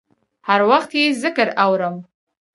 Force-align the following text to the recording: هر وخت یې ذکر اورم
هر 0.47 0.61
وخت 0.69 0.91
یې 0.99 1.05
ذکر 1.23 1.47
اورم 1.63 1.95